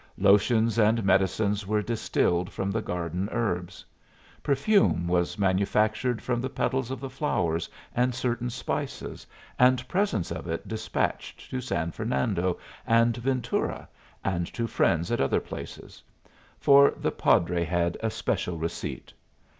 [0.17, 3.85] Lotions and medicines were distilled from the garden herbs.
[4.41, 9.27] Perfume was manufactured from the petals of the flowers and certain spices,
[9.59, 13.87] and presents of it despatched to San Fernando and Ventura,
[14.23, 16.01] and to friends at other places;
[16.57, 19.13] for the padre had a special receipt.